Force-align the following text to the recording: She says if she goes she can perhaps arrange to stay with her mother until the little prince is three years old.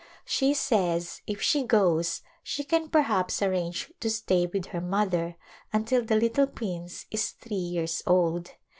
She 0.25 0.55
says 0.55 1.21
if 1.27 1.43
she 1.43 1.61
goes 1.63 2.23
she 2.41 2.63
can 2.63 2.89
perhaps 2.89 3.39
arrange 3.43 3.93
to 3.99 4.09
stay 4.09 4.47
with 4.47 4.65
her 4.73 4.81
mother 4.81 5.35
until 5.71 6.03
the 6.03 6.15
little 6.15 6.47
prince 6.47 7.05
is 7.11 7.29
three 7.33 7.53
years 7.57 8.01
old. 8.07 8.49